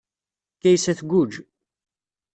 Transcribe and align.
Kaysa 0.61 0.93
tgujj. 0.99 1.33